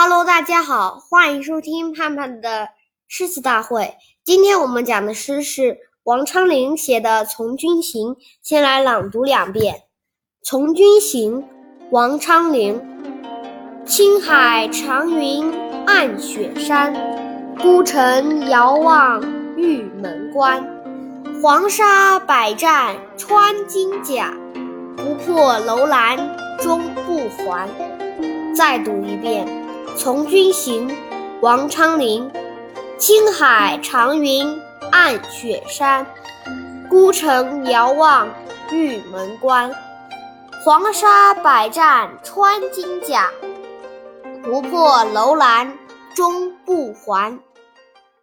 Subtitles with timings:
[0.00, 2.68] Hello，大家好，欢迎收听盼盼的
[3.08, 3.96] 诗词大会。
[4.24, 9.74] 今天我们讲的诗是王昌龄写的《从军行》，先来朗读两遍。
[10.44, 11.42] 《从军行》
[11.90, 12.80] 王昌龄：
[13.84, 15.52] 青海长云
[15.84, 16.94] 暗雪山，
[17.60, 19.20] 孤城遥望
[19.56, 20.64] 玉门关。
[21.42, 24.32] 黄沙百战穿金甲，
[24.96, 26.16] 不破楼兰
[26.60, 27.68] 终不还。
[28.54, 29.67] 再读一遍。
[29.98, 30.96] 从军行，
[31.42, 32.30] 王昌龄。
[32.98, 34.60] 青海长云
[34.92, 36.06] 暗雪山，
[36.88, 38.28] 孤城遥望
[38.70, 39.74] 玉门关。
[40.64, 43.28] 黄沙百战穿金甲，
[44.44, 45.76] 不破楼兰
[46.14, 47.40] 终不还。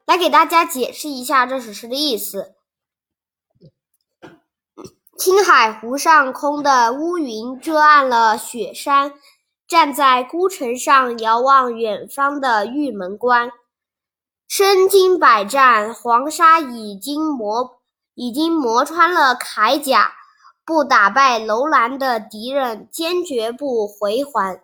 [0.06, 2.54] 来给大家解释一下这首诗的意思。
[5.18, 9.12] 青海湖上空的乌云遮暗了雪山。
[9.68, 13.52] 站在孤城上遥望远方的玉门关，
[14.48, 17.82] 身经百战，黄沙已经磨
[18.14, 20.14] 已经磨穿了铠甲，
[20.64, 24.62] 不打败楼兰的敌人，坚决不回还。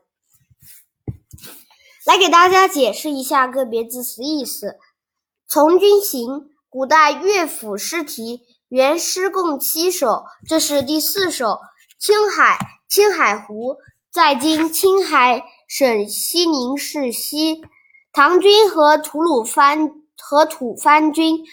[2.06, 4.78] 来给大家解释一下个别字词意思。
[5.48, 11.60] 从军行，古代乐府诗题，原诗共七首，这是第四首。
[12.00, 13.78] 青海，青海湖。
[14.12, 17.62] 在今青海省西宁市西，
[18.12, 21.45] 唐军和吐鲁番和吐蕃军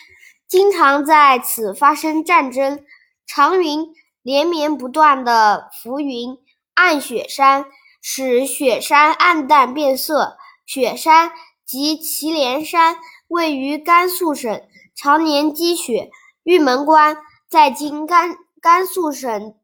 [0.49, 2.85] 经常在此发生战争。
[3.29, 3.87] 长云
[4.23, 6.37] 连绵不断的浮云，
[6.75, 7.67] 暗雪山
[8.03, 10.37] 使雪山暗淡变色。
[10.67, 11.31] 雪山
[11.65, 12.97] 即祁连山，
[13.29, 14.61] 位于甘肃省，
[14.97, 16.11] 常年积雪。
[16.43, 19.55] 玉门关在今甘甘肃省。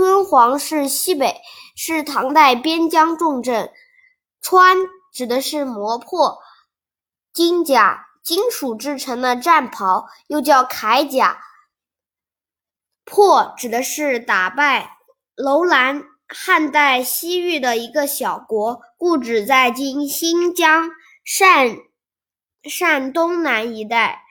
[0.00, 1.42] 敦煌市西北
[1.76, 3.70] 是唐代边疆重镇。
[4.40, 4.78] 川
[5.12, 6.38] 指的是磨破
[7.34, 11.38] 金甲，金属制成的战袍，又叫铠甲。
[13.04, 14.96] 破指的是打败
[15.34, 20.88] 楼兰，汉代西域的一个小国，故址在今新疆
[21.26, 21.78] 鄯
[22.62, 24.22] 鄯东南一带。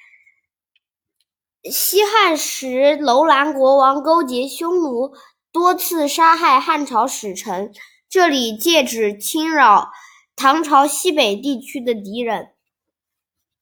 [1.69, 5.13] 西汉时，楼兰国王勾结匈奴。
[5.51, 7.73] 多次杀害汉朝使臣，
[8.07, 9.91] 这里借指侵扰
[10.35, 12.49] 唐朝西北地区的敌人。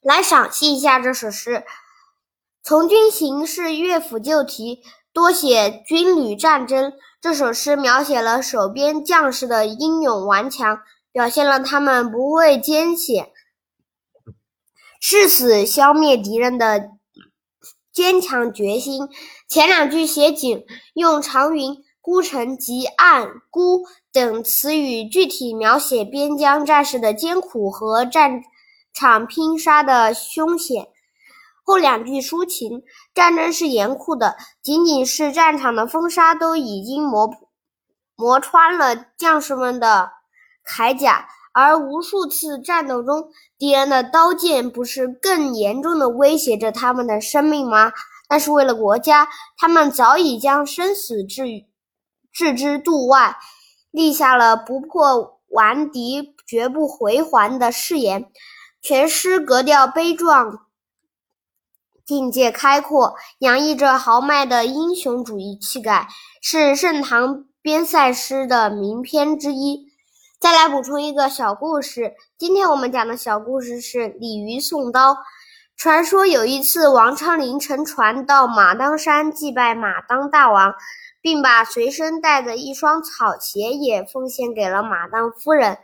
[0.01, 1.51] 来赏析一下这首诗，
[2.61, 4.83] 《从军行》是乐府旧题，
[5.13, 6.93] 多写军旅战争。
[7.21, 10.79] 这首诗描写了守边将士的英勇顽强，
[11.11, 13.31] 表现了他们不畏艰险、
[14.99, 16.91] 誓死消灭敌人的。
[17.93, 19.09] 坚强决心。
[19.47, 28.43] 前两句写景，用长云、孤城及暗、孤等词语，具体描写边疆战士的艰苦和战
[28.93, 30.89] 场拼杀的凶险。
[31.63, 37.29] 后两句抒情，战争是严酷的，仅仅是战场的风沙都已经磨
[38.17, 40.11] 磨穿了将士们的
[40.67, 41.25] 铠甲。
[41.53, 47.91] 而无数次战斗中，敌人的刀剑不是更严重的威胁着他们的生命吗？
[48.27, 51.45] 但是为了国家，他们早已将生死置
[52.31, 53.37] 置之度外，
[53.91, 58.29] 立下了不破顽敌绝不回还的誓言。
[58.81, 60.67] 全诗格调悲壮，
[62.05, 66.07] 境界开阔，洋溢着豪迈的英雄主义气概，
[66.41, 69.87] 是盛唐边塞诗的名篇之一。
[70.39, 72.13] 再来补充一个小故事。
[72.37, 75.17] 今天我们讲的小故事是鲤鱼送刀。
[75.77, 80.73] 传说有一次，王昌龄乘船到马当山祭拜马当大王，
[81.21, 85.77] 并把随身带的一双草鞋也奉献给了马当夫人。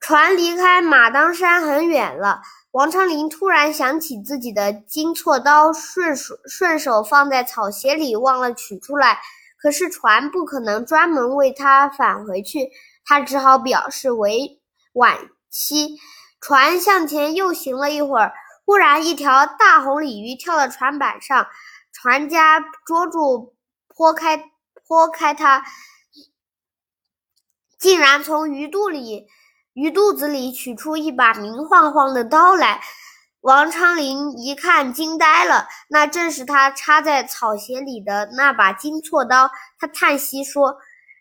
[0.00, 2.40] 船离开马当山很远了，
[2.70, 9.18] 王昌龄突然想起自己的金错刀，顺手顺手放在草鞋里，忘了取出来。
[9.60, 12.70] 可是船不可能专门为他返回去。
[13.04, 14.60] 他只好表示为
[14.94, 15.14] 惋
[15.50, 15.98] 惜。
[16.40, 18.32] 船向前又行了一会儿，
[18.68, 21.46] 忽然一条大红鲤鱼跳到船板上，
[21.90, 23.54] 船家捉住，
[23.88, 24.36] 剖开
[24.86, 25.64] 剖开它，
[27.78, 29.26] 竟然从鱼肚里
[29.72, 32.82] 鱼肚子里取出一把明晃晃的刀来。
[33.40, 39.50] 王昌龄一看，惊呆了，那正是他插在草鞋里的那把金错刀。
[39.78, 40.76] 他叹息说。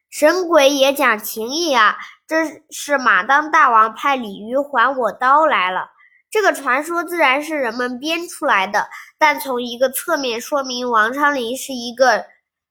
[0.09, 1.97] 神鬼也讲情义啊！
[2.25, 5.89] 这是马当大王派鲤鱼还我刀来了。
[6.29, 8.87] 这个传说自然是人们编出来的，
[9.17, 12.25] 但从一个侧面说明王昌龄是一个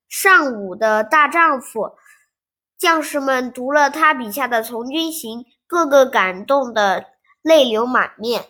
[0.08, 1.92] 尚武的大丈夫。
[2.78, 7.06] 将士们读了他笔下的《从军行》，个个感动的
[7.40, 8.44] 泪流满面。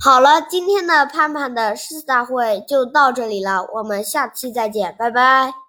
[0.00, 5.67] 好了，今天的盼盼的诗词大会就到这里了，我们下期再见，拜拜。